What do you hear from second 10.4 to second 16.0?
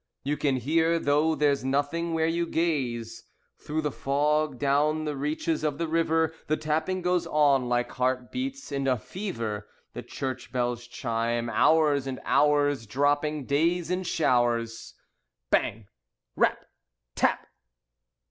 bells chime Hours and hours, Dropping days in showers. Bang!